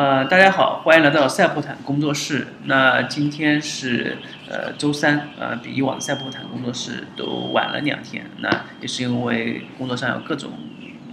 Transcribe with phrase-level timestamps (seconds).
[0.00, 2.46] 呃，大家好，欢迎来到赛博坦工作室。
[2.64, 4.16] 那今天是
[4.48, 8.24] 呃周三，呃，比以往的赛博坦工作室都晚了两天。
[8.38, 8.48] 那
[8.80, 10.52] 也是因为工作上有各种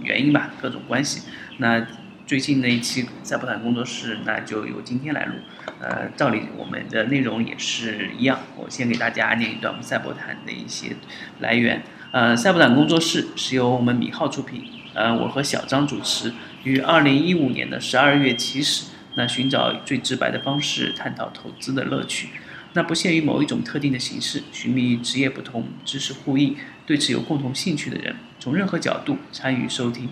[0.00, 1.28] 原因吧，各种关系。
[1.58, 1.86] 那
[2.26, 5.34] 最近的一期赛博坦工作室，那就由今天来录。
[5.80, 8.38] 呃，照理我们的内容也是一样。
[8.56, 10.96] 我先给大家念一段我们赛博坦的一些
[11.40, 11.82] 来源。
[12.10, 16.32] 呃，赛博坦工作室是由我们米号出品，呃，我和小张主持。
[16.64, 22.28] 于二零一五年的十二月起始，那寻找最直白的方式探讨投资的乐趣，
[22.74, 30.08] 那不限于某一种特定的形式，寻觅职业不同、知识互异、对此有共同兴趣的人，从任何角度参与收听。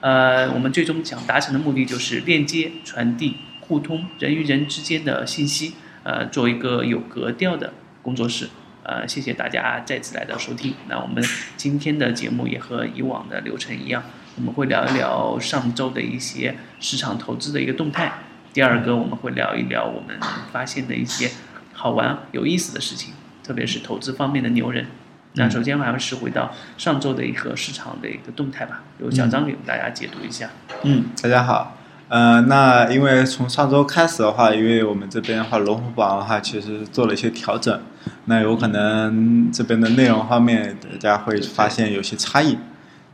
[0.00, 7.72] 呃，我们最终想达成的目的就是链接、传递、互通人与人之间的信息，呃，做一个有格调的
[8.02, 8.48] 工作室。
[8.84, 10.72] 呃，谢谢大家再次来到收听。
[10.88, 11.22] 那我们
[11.56, 14.02] 今天的节目也和以往的流程一样。
[14.38, 18.12] 我们会聊一聊上周的一些市场投资的一个动态。
[18.52, 20.16] 第二个，我们会聊一聊我们
[20.52, 21.28] 发现的一些
[21.72, 24.86] 好玩有意思的事情，特别是投资方面的牛人。
[25.32, 30.50] 那首先，我们还是回到上周的一个市场的一个动态吧，由小张给大家解读一下。
[30.84, 31.76] 嗯，大家好。
[32.08, 37.80] 呃，那因为从上周开始的话，因为我们这边的话，龙虎榜的话，其实做了一些调整，
[38.26, 42.56] 那有可能这边的内容方面，大家会发现有些差异。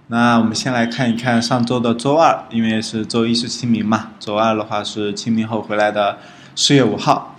[0.08, 6.18] 那我们先来看一看上周的周二，因为是周一是清明嘛，周二的话是清明后回来的
[6.54, 7.36] 四月五号。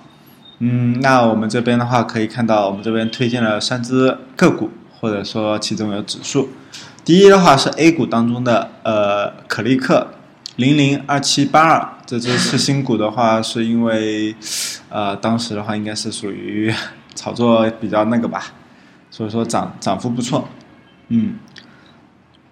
[0.57, 6.49] 嗯，那我们这边的话可以看到，我们这边推荐了三只个股，或者说其中有指数。
[7.03, 10.07] 第一的话是 A 股当中的呃可立克
[10.55, 14.35] 零零二七八二这只次新股的话，是因为
[14.89, 16.73] 呃当时的话应该是属于
[17.13, 18.45] 炒作比较那个吧，
[19.11, 20.49] 所以说涨涨幅不错，
[21.09, 21.35] 嗯。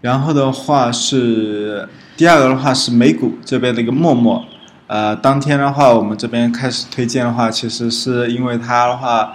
[0.04, 1.88] 然后的话是
[2.18, 4.46] 第二个的话是美股这边的一个陌陌，
[4.88, 9.34] 呃，当天的话我们这边开始推荐的话，其实是因为它的话，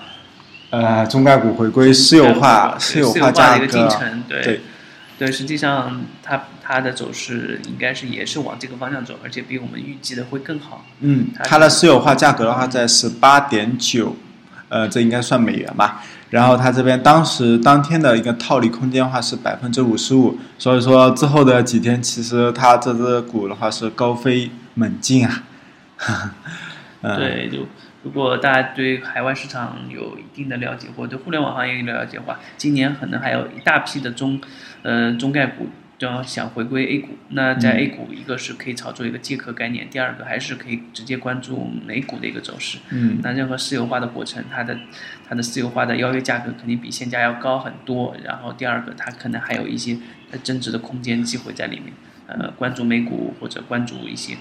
[0.69, 3.67] 呃，中概股回归私有化，私有化价格，
[4.29, 4.61] 对，
[5.19, 10.85] 对，实际上它它的走势应该是也是往这个方向走，而且比我们预计的会更好。
[11.01, 14.15] 嗯，它的私有化价格的话在十八点九，
[14.69, 16.03] 呃，这应该算美元吧。
[16.31, 25.43] 然后它这边当时当天的一个套利空间的话是百分之五十五，所以说之后的几天其实它这只股的话是高飞猛进啊。
[27.01, 27.67] 对，就
[28.03, 34.41] 如果大家对海外市场有一定的了解，或者对互联网行业有了解的话，今年可能还有一大批的中，
[34.83, 35.69] 呃中概股。
[35.99, 42.79] 就要想回归 A 股，那在 A 股，一个是可以炒作一个借壳概念，第二个还是可以直接关注美股的一个走势。
[42.91, 44.79] 嗯，那任何私有化的过程，它的
[45.29, 48.17] 它的私有化的邀约价格肯定比现价要高很多。
[48.25, 49.99] 然后第二个，它可能还有一些
[50.45, 51.93] 增值的空间机会在里面。
[52.29, 54.37] 呃，关注美股或者关注一些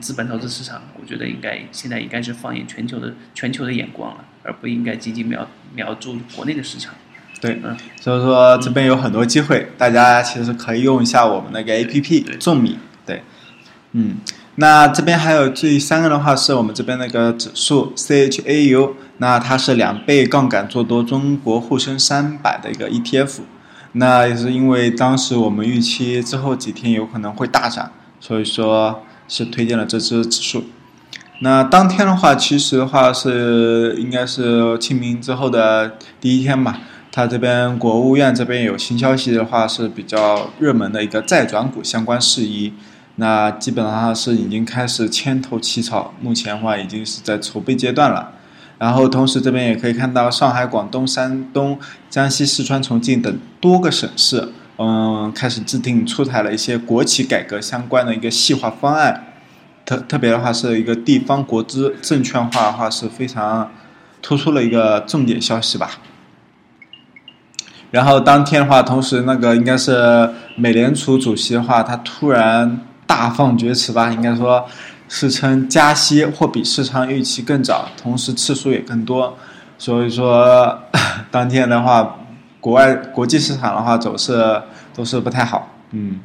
[0.00, 6.94] 资本投资市场，我觉得应该现在应该是放眼全球的全球的眼光了，而不应该仅仅瞄瞄住国内的市场。
[7.42, 12.78] 对，嗯所以说这边有很多机会，大家其实可以用一下我们那个 A P P 众米。
[13.04, 13.24] 对，
[13.94, 14.18] 嗯，
[14.54, 23.42] 那这边还有第三个的话是我们这边那个指数 C H A U，那它是两倍杠杆做多中国沪深三百的一个 E T F，
[23.94, 30.62] 那也是因为当时我们预期之后几天有可能会大涨，所以说是推荐了这只指数。
[31.40, 36.78] 那当天的话，其实的话是应该是清明之后的第一天吧。
[37.14, 42.72] 它这边国务院这边有新消息的话是比较热门的一个债转股相关事宜，
[43.16, 48.32] 那基本上是已经开始牵头起草，目前的话已经是在筹备阶段了。
[48.78, 51.78] 然后同时这边也可以看到上海、广东、山东、
[52.08, 54.48] 江西、四川、重庆等多个省市，
[54.78, 59.26] 嗯，开始制定出台了一些国企改革相关的一个细化方案。
[59.84, 63.70] 特特别的话是一个地方国资证券化的话是非常
[64.22, 65.98] 突出了一个重点消息吧。
[67.92, 74.66] 然后当天的话，同时那个应该是美联储主席的话，他突然大放厥词吧，应该说
[75.08, 79.36] 是称加息或比市场预期更早，同时次数也更多，
[79.76, 80.80] 所以说
[81.30, 82.16] 当天的话，
[82.60, 84.62] 国外国际市场的话走势
[84.94, 86.18] 都是不太好，嗯。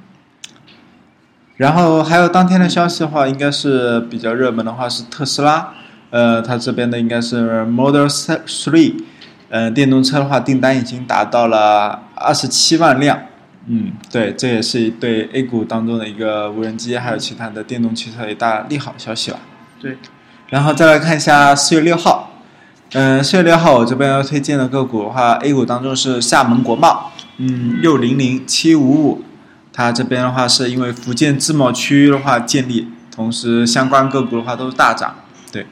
[1.57, 5.73] 然后还有当天的消息的话，应该是比较热门的话是特斯拉，
[6.11, 9.03] 呃，它这边的应该是 Model Three。
[9.49, 13.19] 嗯，电动车的话，订单已经达到了二十七万辆。
[13.67, 19.39] 嗯，对，这也是对 A 股当中的一个无人机还有其他的电动汽车一大利好消息了。
[19.79, 19.97] 对，
[20.49, 22.31] 然后再来看一下四月六号。
[22.93, 27.11] 嗯，四月六号我这边要推荐的个股的话，A 股当中是厦门国贸。
[27.37, 29.23] 嗯，六零零七五五，
[29.73, 32.89] 它这边的话是因为福建自贸区的话建立。
[33.11, 35.15] 同时相关个股的话都是大涨，
[35.51, 35.65] 对。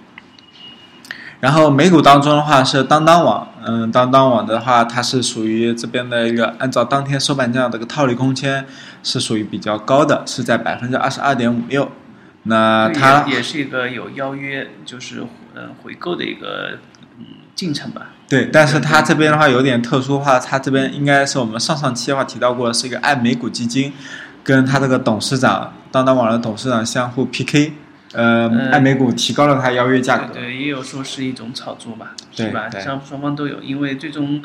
[1.39, 8.64] 然后美股当中的话是当当网，嗯，当当网的话它是属于这边的一个按照当天收盘价的一个套利空间
[9.02, 11.92] 是属于比较高的，是在百分之二十二点五六。
[12.44, 15.26] 那它也是一个有邀约，就是
[15.56, 16.78] 嗯回购的一个
[17.18, 17.26] 嗯
[17.56, 18.12] 进程吧。
[18.30, 23.92] 对，但是它这边的话有点特殊的话，它这边应该是我们上上期的话提到过，是一个爱美股基金，
[24.44, 27.74] 跟它这个董事长当当网的董事长相互 PK，
[28.16, 30.34] 呃，爱美股提高了它邀约价格。
[30.34, 32.70] 对，也有说是一种炒作吧，是吧？
[32.80, 34.42] 双双方都有，因为最终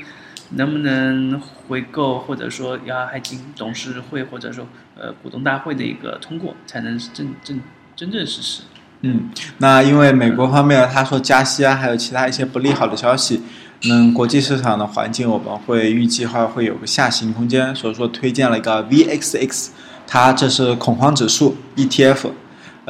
[0.51, 4.67] 能不能回购，或者说要还经董事会或者说
[4.99, 7.61] 呃股东大会的一个通过，才能真正
[7.95, 8.63] 真正实施。
[9.03, 13.43] 嗯，那因为美国方面他说加息啊，还有其他一些不利好的消息。
[13.89, 19.69] 嗯国际市场的环境，我们会预计话会有个下行空间，所以说推荐了一个 VXX，
[20.07, 22.33] 它这是恐慌指数 ETF，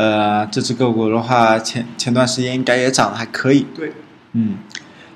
[0.00, 3.66] 呃，这只个股的话，前前段时间应该也涨得还可以。
[3.76, 3.92] 对，
[4.32, 4.56] 嗯，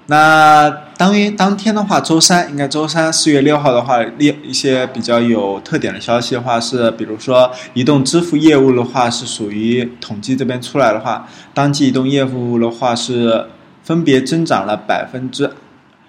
[0.09, 13.47] 那当于当天的话，周三应该周三四月六号的话，列一些比较有特点的消息的话是，比如说移动支付业务的话是属于统计这边出来的话，当季移动业务的话是
[13.83, 15.51] 分别增长了百分之。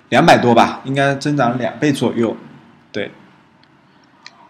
[0.10, 2.36] 两百多吧，应该增长两倍左右，
[2.92, 3.10] 对。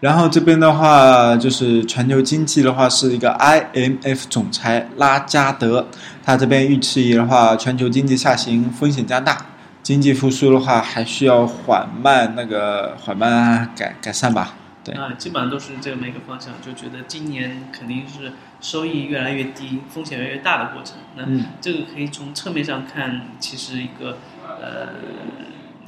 [0.00, 5.88] 然后这边的话，就是全球经济的话，是一个 IMF 总裁拉加德，
[6.24, 9.46] 他这边预期的话，全球经济下行风险加大，
[9.82, 14.54] 经济复苏的话还需要缓慢那个缓慢改改善吧，
[14.84, 14.94] 对。
[14.94, 20.96] 啊，基本上都是这么一个方向，就觉得今年肯定是收益越来越低，风险越来越大的过程。
[21.16, 21.24] 那
[21.60, 24.88] 这个可以从侧面上看，其实一个呃。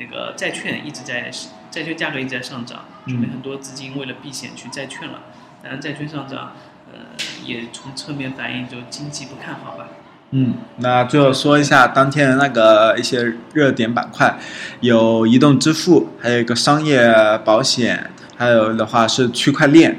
[0.00, 1.28] 那个债券一直在，
[1.70, 5.20] 债券价格一直在上涨，说明很多资金为了避险去债券了。
[5.62, 6.52] 当然，债券上涨，
[6.92, 6.98] 呃，
[7.44, 9.86] 也从侧面反映就经济不看好吧。
[10.30, 14.38] 嗯，那最后说一下当天的那个一些热点板块，
[14.80, 17.10] 有移动支付，还有一个商业
[17.44, 19.98] 保险，还有的话是区块链，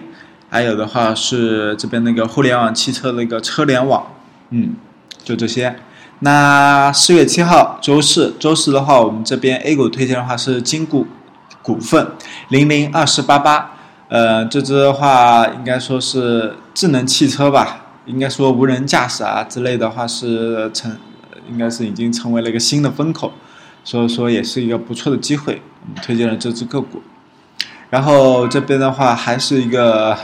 [0.49, 4.13] 还有的话是这边那个互联网汽车的一个车联网。
[4.51, 4.75] 嗯，
[5.23, 5.75] 就这些。
[6.19, 11.07] 那四月七号周四，周四的话，我们这边 A 股推荐的话是金股
[11.69, 12.07] 股份
[12.47, 13.73] 零零二四八八，
[14.07, 20.97] 呃，这只的话应该说是智能汽车吧，应该说无人驾驶啊之类的话是成，
[21.47, 23.31] 应该是已经成为了一个新的风口，
[23.83, 27.03] 所以说也是一个不错的机会，我们推荐了这只个股。
[27.91, 30.17] 然后这边的话还是一个，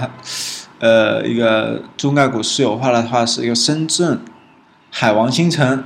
[0.79, 4.19] 呃，一个中概股私有化的话是一个深圳。
[4.89, 5.83] 海王星城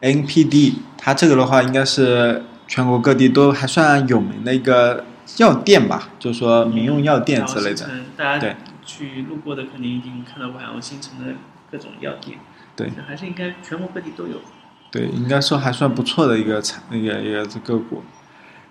[0.00, 5.04] ，NPD，它这个的话应该是全国各地都还算有名的一个
[5.36, 7.86] 药店吧，就是说民用药店之类的。
[8.16, 11.34] 大家去路过的肯定已经看到过海王星城的
[11.70, 12.38] 各种药店。
[12.74, 12.90] 对。
[13.06, 14.36] 还是应该全国各地都有。
[14.90, 18.02] 对，应该说还算不错的一个产那个一个个股。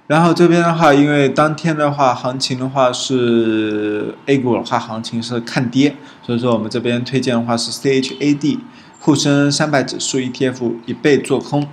[0.08, 8.62] 然后这边的话，因为当天的话行情的话是 A 股的话行情是看跌，所以说我们这边推荐的话是 CHAD。
[9.00, 11.68] 沪深三百指数 ETF 一倍做空，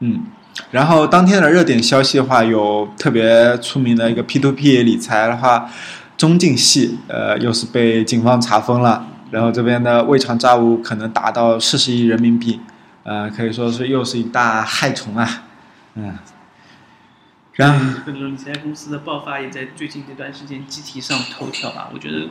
[0.00, 0.24] 嗯，
[0.70, 5.70] 然后当天的热点消息的话，有特别出名的一个 P2P 理财的话，
[6.16, 12.60] 中晋系，呃，又是被警方查封了，然后这边的未偿债务可能达到四十亿人民币，
[13.04, 15.44] 呃，可以说是又是一大害虫啊，
[15.94, 16.18] 嗯，
[17.54, 22.28] 然后这个理财公司的爆发也在最近这段时间集体上头条吧，我觉得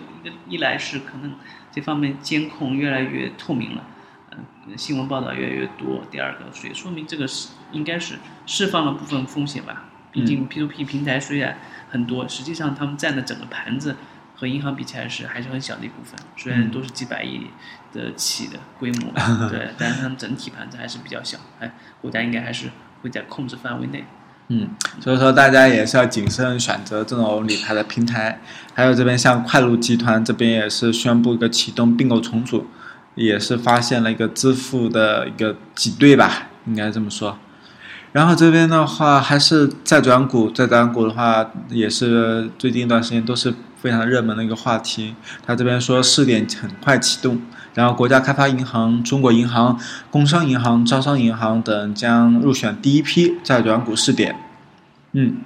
[0.48, 1.34] 一来是可能
[1.72, 3.84] 这方面监控越来越透明了。
[4.32, 4.44] 嗯
[4.75, 6.02] 新闻报道越来越多。
[6.12, 9.86] 第二个，所以说明这个是应该是释放了部分风险吧。
[10.12, 11.58] 毕竟 P2P 平台虽然
[11.90, 13.96] 很多，实际上他们占的整个盘子
[14.36, 16.18] 和银行比起来是还是很小的一部分。
[16.36, 17.48] 虽然都是几百亿
[17.94, 19.12] 的起的规模，
[19.50, 21.38] 对，但是他们整体盘子还是比较小。
[21.60, 21.72] 哎，
[22.02, 22.70] 国家应该还是
[23.02, 24.06] 会在控制范围内。
[24.48, 24.70] 嗯，
[25.02, 28.40] 所以说大家也是要谨慎选择这种理财的平台。
[28.74, 32.68] 还有这边像快鹿集团这边也是宣布一个启动并购重组。
[33.16, 37.36] 也是发现了一个支付的一个挤兑吧，应该这么说。
[38.14, 45.14] 然后这边的话，还是债转股，债转股的话，也是最近一段时间都是非常热门的一个话题。
[45.46, 47.42] 他这边说试点很快启动，
[47.76, 54.36] 然后国家开发银行、中国银行、工商银行、招商银行等将入选第一批债转股试点。
[55.12, 55.38] 嗯，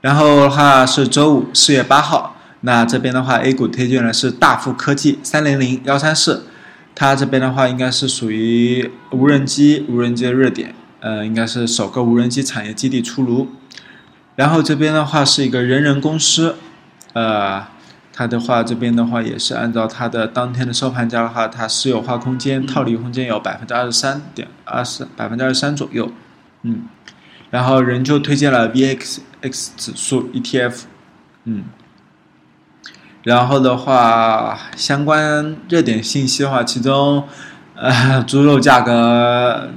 [0.00, 6.46] 然后的话是周五四月八号，那这边的话 A 股推荐的是大富科技三零零幺三四。
[6.94, 13.48] 它这边的话应该是属于无人机，无人机的热点，呃，应该是首个无人机产业基地出炉。
[14.36, 16.56] 然后这边的话是一个人人公司，
[17.12, 17.66] 呃，
[18.12, 26.12] 它的话这边的话也是按照它的当天的收盘价的话，它私有化空间、套利空间有百分之二十三点二十百分之二十三左右，
[26.62, 26.84] 嗯，
[27.50, 30.82] 然后人就推荐了 VXX 指数 ETF，
[31.44, 31.64] 嗯。
[33.24, 37.24] 然后的话，相关热点信息的话，其中，
[37.74, 39.68] 呃，猪肉价格，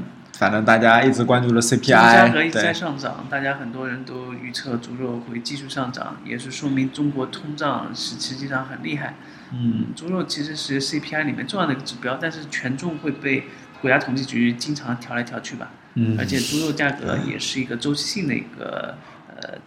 [0.42, 9.14] 反正大家一直关注的 CPI，价格一直在上涨，大家很多人都预测猪肉会继续上涨，也是说明中国通胀是实际上很厉害。
[9.54, 13.44] 嗯，猪肉其实是 CPI 里面重要的一个指标，但是权重会被
[13.82, 15.70] 国家统计局经常调来调去吧。
[15.94, 18.98] 嗯，而且猪肉价格也是一个周期性的一个。
[19.44, 19.58] 呃，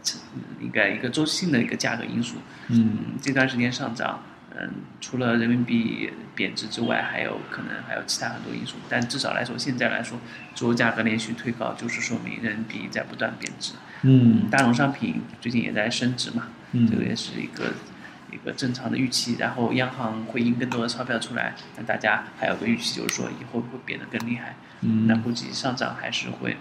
[0.60, 2.36] 应该一个周期性的一个价格因素。
[2.68, 4.22] 嗯，这段时间上涨，
[4.56, 4.70] 嗯，
[5.00, 8.76] 除了人民币贬值之外，还有可能还有其他很多因素。
[8.88, 10.18] 但至少来说，现在来说，
[10.54, 13.72] 猪肉价格连续推高，就是说明人民币在不断贬值。
[14.02, 16.48] 嗯，大宗商品最近也在升值嘛。
[16.70, 17.72] 嗯，这个也是一个
[18.30, 19.36] 一个正常的预期。
[19.40, 24.54] 然后央行会印更多的钞票出来，那大家还有个预期，就是说以后会变得更厉害。
[24.82, 26.56] 嗯，那估计上涨还是会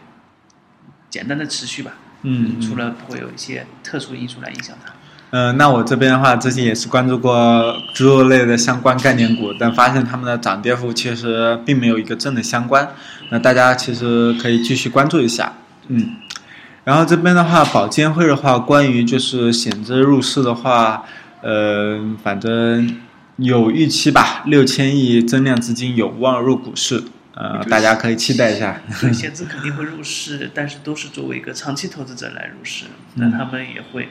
[1.12, 1.94] 简单的持续吧。
[2.24, 4.94] 嗯，除了会有一些特殊因素来影响它。
[5.36, 12.88] 嗯，那我这边的话，最近也是关注过猪肉类的相关概念股，但发现它们的涨跌幅其实并没有一个正的相关。
[13.32, 15.54] 那大家其实可以继续关注一下。
[15.88, 16.18] 嗯，
[16.84, 21.04] 然后这边的话，保监会的话，关于就是险资入市的话，
[21.42, 22.96] 呃，反正
[23.38, 27.06] 有预期吧，六千亿增量资金有望入股市。
[27.34, 28.80] 呃，大家可以期待一下。
[29.12, 32.86] 险资肯定会入市，但是都是作为一个长期投资者来入市。
[33.16, 34.10] 那他们也会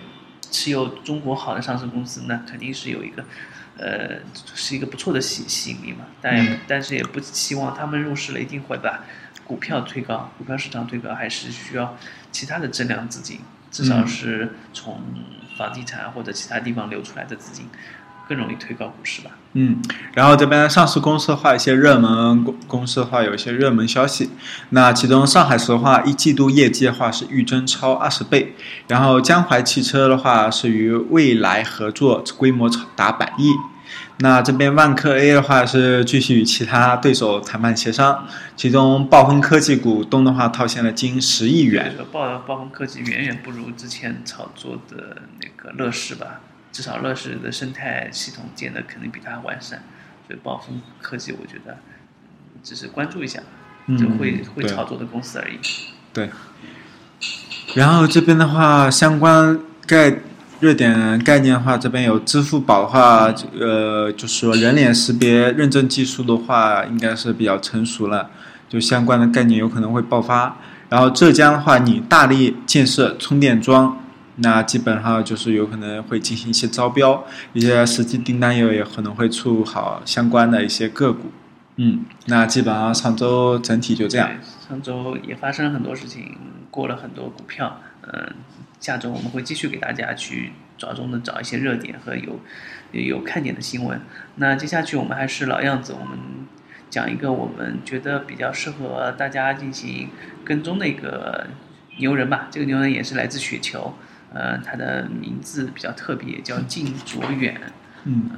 [0.53, 3.25] 持有中国好的上市公司，那肯定是有一个，
[3.77, 4.21] 呃，
[4.55, 6.05] 是一个不错的吸吸引力嘛。
[6.21, 9.03] 但但是也不希望他们入市了一定会把
[9.45, 11.97] 股票推高，股票市场推高，还是需要
[12.31, 13.41] 其他的增量资金，
[13.71, 15.01] 至少是从
[15.59, 17.69] 房地产或者其他地方流出来的资金。
[18.29, 19.31] 更容易推高股市吧。
[19.55, 19.83] 嗯，
[20.15, 24.31] 然后这边上市公司的话，一些热门公公司的话，有一些热门消息。
[24.71, 28.55] 那其中上海石化一季度业绩的话是预增超二十倍，
[28.89, 33.53] 然后江淮汽车的话是与未来合作，规模超达百亿。
[34.19, 38.27] 那这边万科 A 的话是继续与其他对手谈判协商，
[38.57, 41.95] 其中暴风科技股东的话套现了近十亿元。
[42.11, 46.41] 暴暴风科技远远不如之前炒作的那个乐视吧。
[46.73, 49.83] 至少乐视的生态系统建的肯定比它完善，
[50.27, 51.77] 所以暴风科技我觉得
[52.63, 53.41] 只是关注一下，
[53.99, 55.59] 就会会炒作的公司而已。
[56.15, 56.31] 对。
[57.75, 60.17] 然后这边的话，相关概
[60.61, 68.31] 热点概念的话，这边有支付宝的话，呃，就是说人脸识别认证技术的话，应该是比较成熟了，
[68.69, 70.57] 就相关的概念有可能会爆发。
[70.89, 73.99] 然后浙江的话，你大力建设充电桩。
[74.37, 81.31] 那基本上就是有可能会进行一些招标，一些实际订单也有可能会出好相关的一些个股。
[81.77, 84.31] 嗯，那基本上上周整体就这样。
[84.69, 86.37] 上周也发生了很多事情，
[86.71, 87.81] 过了很多股票。
[88.03, 88.35] 嗯，
[88.81, 92.41] 下周我们会继续给大家去着重的找一些热点和有
[92.93, 94.01] 有看点的新闻。
[94.37, 96.19] 那接下去我们还是老样子，我们
[96.91, 100.09] 讲一个我们觉得比较适合大家进行
[100.45, 101.47] 跟踪的一个
[101.99, 102.49] 牛人吧。
[102.51, 103.95] 这个牛人也是来自雪球。
[104.35, 107.61] 呃，他的名字比较特别，叫靳卓远。
[108.05, 108.31] 嗯，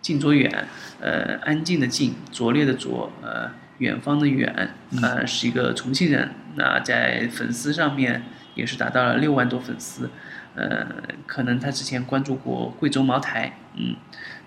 [0.00, 0.68] 靳卓远，
[1.00, 4.70] 呃，安静的静，拙劣的拙，呃，远方的远，
[5.02, 6.30] 呃，是一个重庆人。
[6.54, 8.22] 那在粉丝上面
[8.54, 10.10] 也是达到了六万多粉丝。
[10.54, 10.86] 呃，
[11.26, 13.96] 可能他之前关注过贵州茅台，嗯，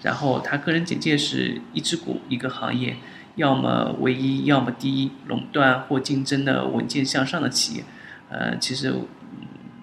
[0.02, 2.96] 然后他个人简介是一只股一个行业，
[3.36, 7.84] 要么唯一，要么第一，垄断或竞争的稳健向上的企业。
[8.30, 8.96] 呃，其实。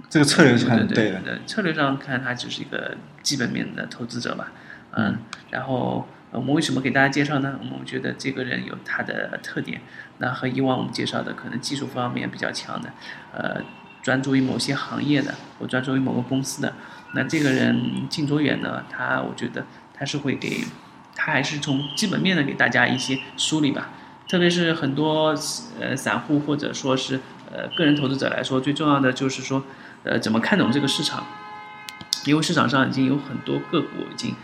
[0.08, 1.40] 这个策略是很对的。
[1.46, 4.52] 策略上看，他只是一个基本面的投资者吧。
[4.92, 5.18] 嗯，
[5.50, 7.58] 然后我们为什么给大家介绍呢？
[7.60, 9.82] 我们觉得这个人有他的特点，
[10.18, 12.90] 那和以往我们介绍的可能技术方面比较强的，
[13.34, 13.60] 呃，
[14.02, 16.72] 专注于某些行业的，或专注于某个公司的。
[17.12, 20.64] 那这个人靳卓远呢，他我觉得他是会给，
[21.14, 23.90] 他还是从基本面的给大家一些梳理吧。
[24.28, 25.36] 特别是很多
[25.78, 27.20] 呃散户或者说是
[27.52, 29.62] 呃个人投资者来说，最重要的就是说。
[30.06, 31.26] 呃，怎么看懂这个市场？
[32.24, 34.34] 因为市场上已经有很多个股已经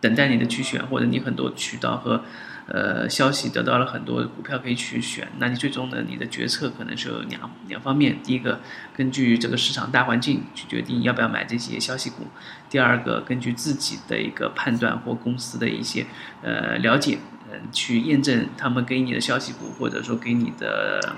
[0.00, 2.22] 等待你的去选，或者你很多渠道和
[2.66, 5.28] 呃消息得到了很多股票可以去选。
[5.38, 8.60] 那你最终呢，你的决策可能是有两两方面：第一个，
[8.94, 12.24] 根据这个市场大环境去决定要不要买这些消息股；
[12.68, 16.06] 第二个，根据自己的一个判断或公司的一些
[16.42, 17.18] 呃了解，
[17.50, 21.14] 嗯，去验证他们给你的消息股，或者说给你的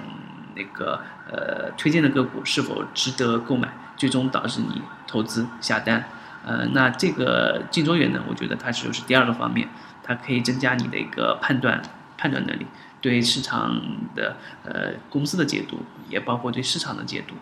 [0.54, 3.72] 那个呃推荐的个股是否值得购买。
[3.96, 6.04] 最终导致你投资下单，
[6.44, 9.68] 呃，那这个竞周员呢，我觉得它就是第二个方面，
[10.02, 11.80] 它可以增加你的一个判断
[12.16, 12.66] 判断能力，
[13.00, 13.80] 对市场
[14.14, 17.34] 的呃公司的解读，也包括对市场的解读。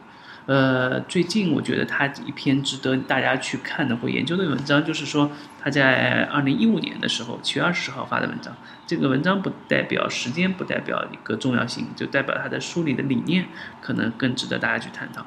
[0.46, 5.30] 呃，最近我觉得他一篇值得大家去看的或研究的文章，就是说
[5.60, 8.52] 他在二零一五年的时候七月二十号发的文章。
[8.84, 13.46] 这个文章不代表时间，不代表一个重要性，就代表他的梳理的理念
[13.80, 15.24] 可能更值得大家去探讨。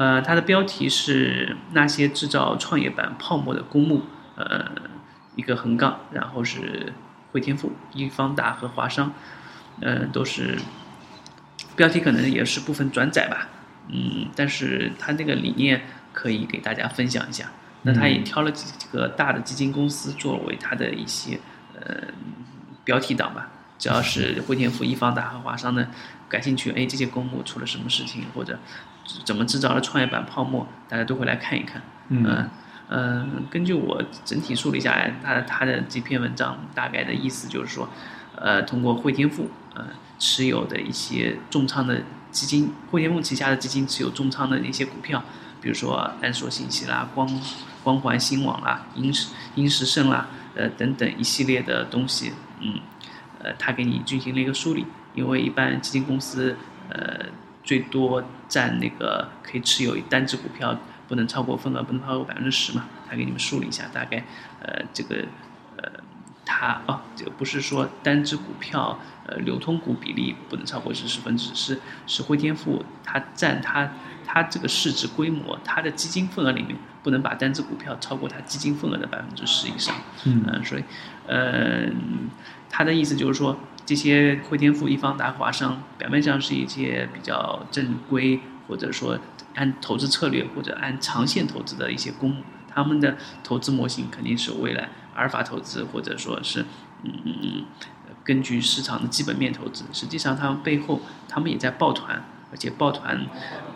[0.00, 4.02] 呃，它的标题是那些制造创业板泡沫的公募，
[4.34, 4.64] 呃，
[5.36, 6.94] 一个横杠，然后是
[7.30, 9.12] 汇添富、易方达和华商，
[9.82, 10.58] 嗯，都是
[11.76, 13.48] 标题可能也是部分转载吧。
[13.88, 15.82] 嗯，但是它那个理念
[16.14, 17.50] 可以给大家分享一下。
[17.82, 21.38] 那他也挑了几个大的基金公司作为他的一些
[21.78, 22.04] 呃
[22.84, 23.50] 标题党吧。
[23.80, 25.88] 只要是汇添富、易方达和华商的
[26.28, 28.56] 感兴趣，哎，这些公募出了什么事情，或者
[29.24, 31.82] 怎么制造了创业板泡沫，大家都会来看一看。
[32.10, 32.48] 嗯
[32.90, 37.88] 嗯，根据我整体梳理下来，他他的这篇文章大概的意思就是说，
[38.36, 39.86] 呃，通过汇添富呃
[40.18, 42.02] 持有的一些重仓的。
[42.30, 45.20] 基金汇添富旗下的基金持有重仓的一些股票，
[45.60, 47.28] 比如说安硕信息啦、光
[47.82, 52.78] 光环新网啦、英时英时盛啦，呃等等一系列的东西，嗯，
[53.42, 54.86] 呃，他给你进行了一个梳理。
[55.14, 56.56] 因为一般基金公司，
[56.88, 57.26] 呃，
[57.64, 60.78] 最多占那个可以持有单只股票
[61.08, 64.24] 不能超过份额不能超过百分之十嘛，他给你们梳理一下，大概
[64.62, 65.24] 呃这个。
[66.50, 71.78] 它啊，这个不是说单只股票，呃，流通股比例不能超过是十分之，是
[72.08, 73.92] 是汇添富它占它
[74.26, 79.94] 它这个市值规模，它的基金份额里面不能把单只股票超过它基金份额的百分之十以上。
[80.24, 80.84] 嗯，所以，
[81.28, 82.28] 嗯，
[82.68, 89.18] 他的意思就是说，这些汇添富、易方达、华商，表面上是一些比较正规，或者说
[89.54, 94.88] 按投资策略或者按长线投资的一些公募，他们的投资模型肯定是未来。
[95.14, 96.62] 阿尔法投资，或者说是，
[97.02, 97.64] 嗯嗯嗯，
[98.24, 103.26] 根据市场的基本面投资，实际上他们背后，他们也在抱团，而且抱团，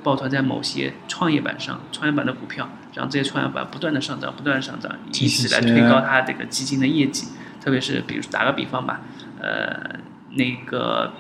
[0.02, 7.28] 抱团在某些创业板上，创业板的股票，让这些创业板不断的上涨，不断的上涨，以此来推高它这个基金的业绩。
[7.60, 9.00] 特别是，比如打个比方吧，
[9.40, 9.98] 呃，
[10.30, 11.12] 那个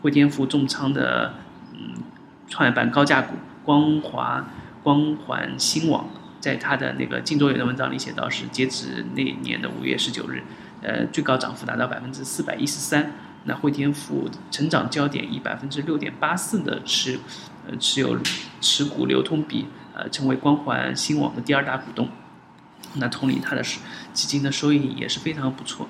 [0.00, 1.34] 汇添富重仓的，
[1.72, 1.94] 嗯，
[2.48, 3.34] 创业板高价股
[3.64, 4.46] 光华、
[4.82, 6.08] 光环新网。
[6.40, 10.42] 在他的那个晋周元的文章里写到，是截止那年的五月十九日，
[10.82, 13.12] 呃，最高涨幅达到百分之四百一十三。
[13.44, 17.18] 那汇添富成长焦点以百分之六点八四的持，
[17.66, 18.18] 呃，持有
[18.60, 22.08] 持股流通比，呃，成为光环新网的第二大股东。
[22.94, 23.62] 那同理，它的
[24.12, 25.88] 基金的收益也是非常不错。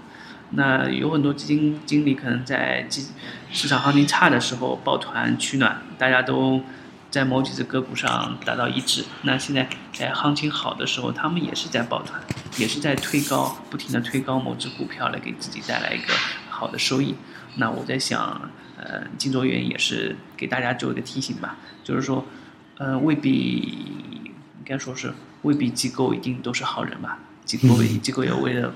[0.50, 3.06] 那有很多基金经理可能在基
[3.50, 6.62] 市场行情差的时候抱团取暖，大家都。
[7.10, 12.20] 在某几只个股上达到一致，那现在在行情好的时候，他们也是在抱团，
[12.58, 16.12] 也是在推高，不停的推高某只股票来给自己带来一个
[16.50, 17.14] 好的收益。
[17.56, 22.26] 那我在想，呃，金卓元也是给大家做一个提醒吧，就是说，
[22.76, 23.32] 呃，未必
[24.58, 28.74] 应该说是未必机构一定都是好人吧，机构机构也为了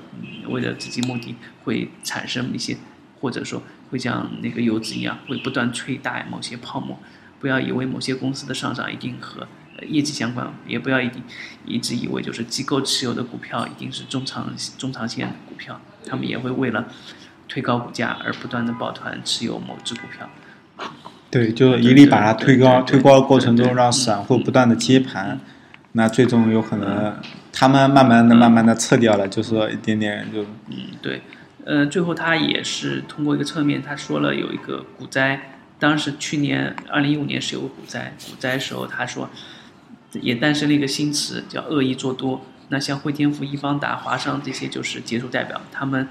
[0.49, 2.79] 为了自己目的会产生一些，
[3.21, 6.99] 或者说会像那个游资一样，会不断吹大某些泡沫。
[7.41, 9.47] 不要以为某些公司的上涨一定和
[9.89, 11.23] 业绩相关，也不要一定
[11.65, 16.87] 一直以为就是机构持有的股票一定是中长中长线股票，他们也会为了
[17.49, 20.29] 推高股价而不断的抱团持有某只股票。
[21.31, 25.41] 对，就一力把它推高，推高的过程中让散户不断的接盘，
[25.93, 27.17] 那最终有可能
[27.51, 30.43] 他们慢慢的、慢慢的撤掉了，就是说一点点就。
[30.69, 31.23] 嗯，对，
[31.65, 35.41] 呃，最后他也是通过一个侧面，他说了有一个股灾。
[35.81, 39.29] 当时去年二零一五年是有个股灾，股灾时候他说，
[40.13, 42.45] 也诞生了一个新词叫恶意做多。
[42.69, 46.07] 那像汇添富、易方达、华商这些就是杰出代表，他们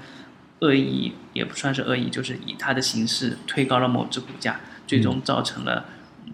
[0.58, 5.86] 恶意也不算是恶意，就是以他的形式推高了某只股价，最终造成了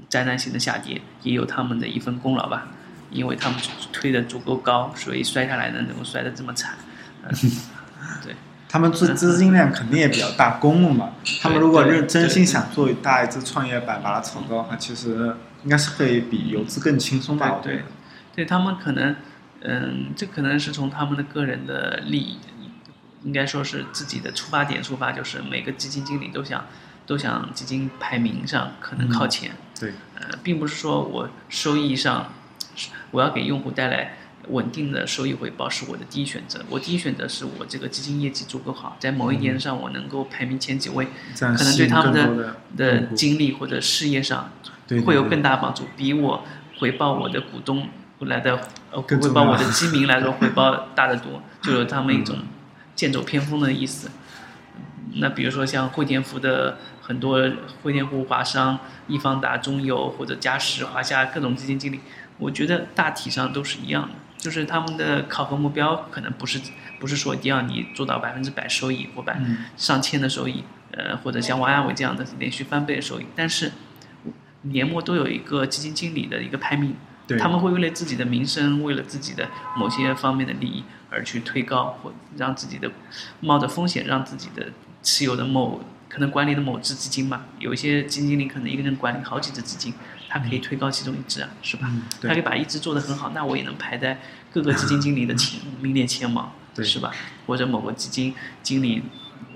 [0.08, 2.68] 灾难性的下跌，也有他们的一份功劳吧，
[3.10, 3.58] 因为他们
[3.92, 6.76] 推的足够高，所以摔下来呢能够摔得这么惨。
[7.28, 7.50] 对。
[8.76, 11.12] 他们资资金量肯定也比较大，公募嘛。
[11.40, 15.34] 他们如果认真心想做大一只创业板，把它炒高，的话其实
[15.64, 17.58] 应该是会比游资更轻松吧？
[17.62, 17.84] 对，
[18.34, 19.16] 对他们可能，
[19.62, 22.38] 嗯，这可能是从他们的个人的利益，
[23.22, 26.66] 应该说是自己的出发点出发，就是每个基金经理都想，
[27.06, 29.52] 都想基金排名上可能靠前。
[29.80, 32.30] 对，呃，并不是说我收益上，
[33.10, 34.18] 我要给用户带来。
[34.50, 36.64] 稳定的收益回报是我的第一选择。
[36.68, 44.50] 我第一选择是我这个基金业绩足够好，在某一年上我能够排名前几位，可能对他们的的经历或者事业上
[45.04, 46.44] 会有更大帮助，比我
[46.78, 47.88] 回报我的股东
[48.20, 52.38] 来的呃回报我的基民来说回报大得多， 就有他们一种
[52.94, 54.10] 剑走偏锋的意思。
[55.18, 57.40] 那比如说像汇添富的很多
[57.82, 58.78] 汇添富、华商、
[59.08, 62.00] 易方达、中油或者嘉实、华夏各种基金经理，
[62.38, 64.14] 我觉得大体上都是一样的，
[64.46, 66.60] 就是他们的考核目标可能不是
[67.00, 69.40] 不是说一定要你做到百分之百收益或百
[69.76, 73.72] 上千的收益，呃，或者像王亚伟这样的连续翻倍的收益，但是
[74.62, 76.94] 年末都有一个基金经理的一个排名，
[77.40, 82.88] 他们会为了自己的名声，为了自己的某些方面的利益而去推高或让自己的
[83.40, 84.68] 冒着风险让自己的。
[85.02, 89.94] 持有的某可能管理的某只基金嘛，有一些基金经理可能一个人管理好几只基金，
[90.36, 91.90] 他可以推高其中一只啊，是吧？
[92.20, 94.20] 他可以把一只做得很好，那我也能排在
[94.52, 97.10] 各个基金经理的前名列前茅，是吧？
[97.46, 99.02] 或者某个基金经理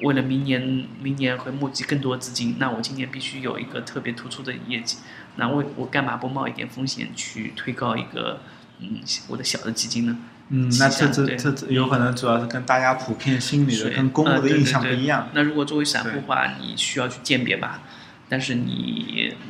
[0.03, 4.99] 为了明年明年会募集更多资金，那我今年必须有一个特别突出的业绩，
[5.37, 8.41] 那我我干嘛不冒一点风险去推高一个
[8.79, 10.17] 嗯我的小的基金呢？
[10.53, 15.29] 嗯，那这这这这有可能主要是跟大家普遍心理的、跟公募的印象不一样。
[15.33, 17.83] 那如果作为散户的话，你需要去鉴别吧。
[18.29, 19.35] 但是你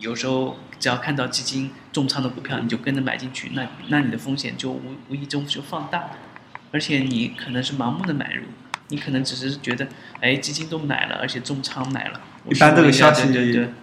[0.00, 6.10] 有时候只要看到基金重仓的股票，你就跟着买进去，那那你的风险就无无意中就放大了。
[6.72, 8.44] 而且你可能是盲目的买入，
[8.88, 9.86] 你可能只是觉得，
[10.20, 12.20] 哎，基金都买了，而且重仓买了。
[12.48, 13.24] 一般这个消息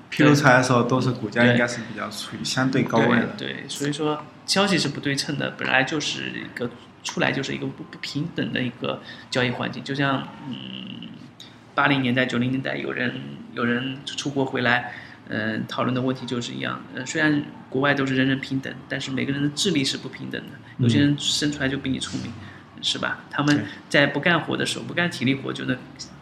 [0.09, 3.27] 披露出来的时候，都是股价应该是比较处于相对高位的。
[3.37, 4.21] 对，所以说。
[4.47, 6.71] 消息是不对称的，本来就是一个
[7.03, 11.09] 出来就是一个不不平等的一个交易环境，就像嗯，
[11.75, 13.13] 八零年代九零年代有人
[13.53, 14.93] 有人出国回来，
[15.29, 22.31] 嗯，讨论的问题就是一样，呃，虽然国外都是人人平等，但是每个人的智力是不平等的，有些人生出来就比你聪明，
[22.81, 23.19] 是吧？
[23.29, 25.77] 他们在不干活的时候，不干体力活就能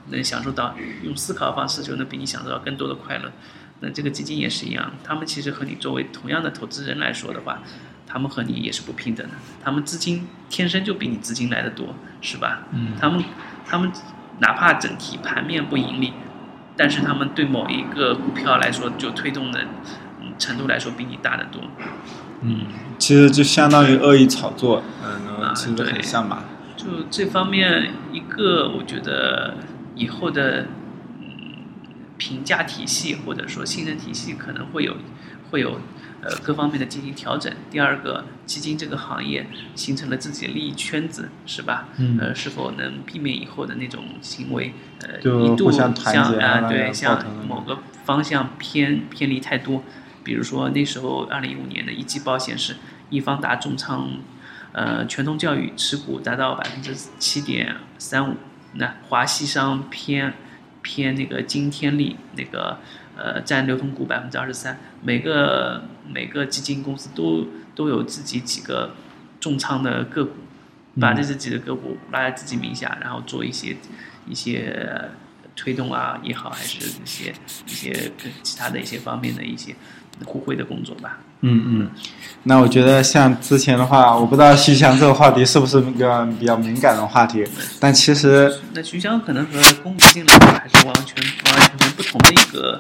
[0.10, 3.32] 能享受到用思考方式就能比你享受到更多的快乐，
[3.80, 7.62] 那这个基金也是一样，他们其实和你作为同样的投资人来说的话。
[8.08, 12.64] 他们和你也是不平等的，他们资金天生就比你资金来的多，是吧？
[12.72, 12.94] 嗯。
[13.02, 13.22] 他们，
[13.66, 13.92] 他们
[14.40, 16.14] 哪怕整体盘面不盈利，
[16.78, 19.66] 但是他们对某一个股票来说，就推动的
[20.38, 21.62] 程度来说比你大得多。
[22.42, 22.66] 嗯，
[22.98, 26.46] 其实就相当于恶意炒作，嗯，其实很像吧。
[26.76, 29.56] 就这方面一个，我觉得
[29.96, 30.68] 以后的
[31.20, 31.64] 嗯
[32.18, 34.98] 评价体系或者说信任体系可能会有
[35.52, 35.80] 会有。
[36.26, 37.54] 呃，各方面的进行调整。
[37.70, 41.90] 第二个，基金这个行业形成了自己的利益圈子，是吧？
[41.98, 42.18] 嗯。
[42.20, 44.74] 呃，是否能避免以后的那种行为？
[45.02, 45.94] 呃，一度像
[46.40, 49.84] 啊，对，向某个方向偏偏离太多。
[50.24, 52.78] 比如说那时候，二零一五年的一季报显示，
[53.12, 54.10] 易方达重仓，
[54.72, 58.36] 呃，全通教育持股达到百分之七点三五。
[58.74, 60.34] 那华西商偏
[60.82, 62.80] 偏那个金天利那个。
[63.18, 68.96] 呃，占流通股百分之二十三，每个每个基金公司都都有自己几个
[69.40, 70.34] 重仓的个股，
[71.00, 73.78] 把这几个个股拉在自己名下，然后做一些
[74.28, 75.10] 一些
[75.56, 77.34] 推动啊也好，还是一些
[77.66, 78.12] 一些
[78.44, 79.74] 其他的一些方面的一些
[80.24, 81.20] 互惠的工作吧。
[81.42, 81.90] 嗯嗯，
[82.44, 87.44] 那我觉得像之前的话，我不知道徐翔这个话题是不是一个比较敏感的话题，
[87.80, 89.52] 但其实那徐翔可能和
[89.84, 92.78] 公募进来还是完全完完全全不同的一个。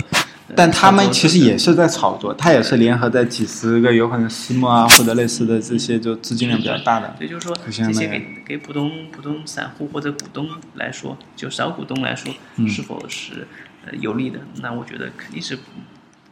[0.55, 7.15] 但他们其实也是在炒作，他也是联合在几十个有可能私募啊或者类似的这些就资金量比较大的。
[7.19, 12.31] 也就是说，这些给给普通普通散户或者股东来说，就小股东来说，
[12.67, 13.47] 是否是
[13.85, 14.39] 呃有利的？
[14.61, 15.57] 那我觉得肯定是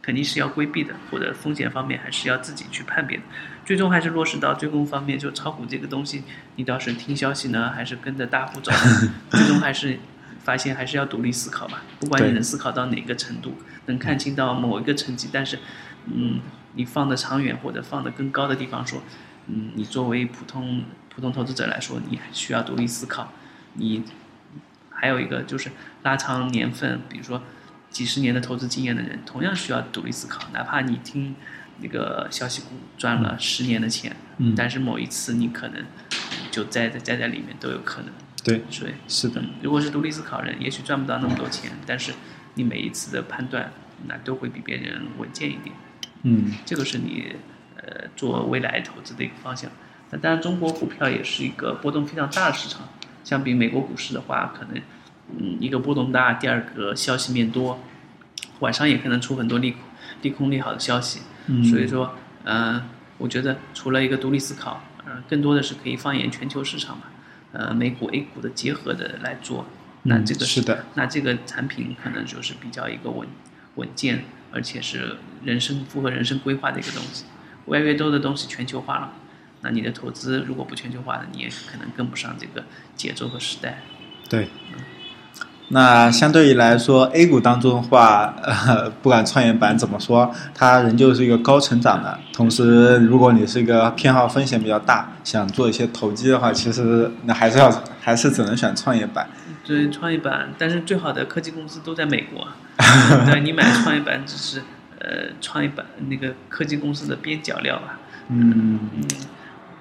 [0.04, 3.22] 肯定是要规避的，或者风险方面还是要自己去判别的。
[3.64, 6.24] 最终还是落实到追供方面，就炒股这个东西，
[6.56, 8.70] 你倒是听消息呢，还是跟着大户走？
[9.30, 9.98] 最终还是。
[10.44, 15.58] 发现还是要独立思考吧，不管你能思考到哪个程度，能看清到某一个层级，但是，
[16.04, 16.38] 嗯，
[16.74, 19.02] 你放的长远或者放的更高的地方说，
[19.46, 23.32] 嗯，你作为普通普通投资者来说，你需要独立思考。
[23.72, 24.04] 你
[24.90, 25.70] 还有一个就是
[26.02, 27.42] 拉长年份，比如说
[27.94, 30.48] 几十年的投资经验的人，同样需要独立思考。
[30.52, 31.36] 哪怕你听
[31.78, 35.84] 那个消息股赚了十年的钱，嗯，但是某一次你可能
[36.50, 38.10] 就栽在栽在里面都有可能。
[38.42, 39.40] 对，所以是的。
[39.62, 42.12] 如果是独立思考人，也许赚不到那么多钱，但是
[42.54, 43.72] 你每一次的判断，
[44.08, 45.76] 那都会比别人稳健一点。
[46.24, 47.36] 嗯，这个是你
[47.76, 49.70] 呃做未来投资的一个方向。
[50.10, 52.88] 那当然，中国股票也是一个波动非常大的市场。
[53.22, 54.82] 相比美国股市的话，可能
[55.38, 57.80] 嗯一个波动大，第二个消息面多，
[58.60, 59.76] 晚上也可能出很多利
[60.22, 61.20] 利空利好的消息。
[61.46, 62.82] 嗯，所以说，嗯，
[63.18, 67.04] 我觉得除了一个独立思考，嗯，更多的是可以放眼全球市场嘛。
[67.52, 69.66] 呃，美股 A 股的结合的来做，
[70.02, 73.28] 那这个是的，那这个产品可能就是比较一个稳
[73.76, 77.26] 稳健，而且是人生符合人生规划的一个东西。
[77.68, 79.12] 越来越多的东西全球化了，
[79.60, 82.64] 那你的投资如果不全球化的，你也可能跟不上这个
[82.96, 83.82] 节奏和时代。
[84.28, 84.48] 对。
[85.68, 92.18] 那相对于来说，A 股当中的话，呃，不管创业板怎么说，它仍旧是一个高成长的。
[92.34, 99.26] 同时，如果你是一个偏好风险比较大，想做一些投机的话，其实那还是要还是只能选创业板。
[99.64, 102.46] 对，创业板，但是最好的科技公司都在美国。
[103.24, 104.60] 对，你买创业板只是
[104.98, 107.98] 呃，创业板那个科技公司的边角料吧。
[108.28, 109.04] 嗯嗯，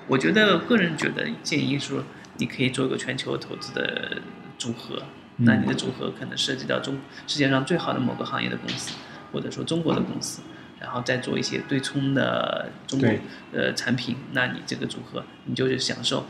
[0.07, 2.03] 我觉得个人觉得建议说，
[2.37, 4.17] 你可以做一个全球投资的
[4.57, 5.03] 组合。
[5.37, 8.93] 那你的组合可能涉及到中世界上最好的某个行业的公司，
[9.31, 10.41] 或者说中国的公司，
[10.79, 13.09] 然后再做一些对冲的中国
[13.51, 16.27] 呃产品，那你这个组合你就是享受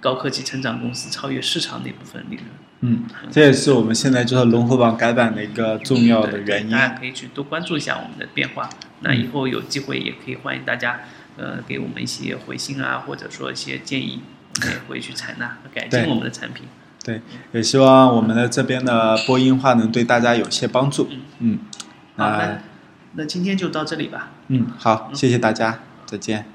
[0.00, 2.46] 高科技成长公司超越市场那部分利润。
[2.84, 6.70] 嗯，这也是我们现在就是龙虎榜改版的一个重要的原因。
[6.70, 8.68] 大家可以去多关注一下我们的变化。
[9.00, 11.00] 那以后有机会也可以欢迎大家
[11.36, 14.20] 呃给我们一些回信啊，或者说一些建议，
[14.56, 16.66] 我们也会去采纳和改进我们的产品。
[17.04, 17.20] 对，
[17.52, 21.08] 也希望我们的这边的播音话能对大家有些帮助。
[21.40, 21.58] 嗯，
[22.16, 22.58] 好，那
[23.14, 24.30] 那今天就到这里吧。
[24.48, 26.46] 嗯，好，谢谢大家，再见。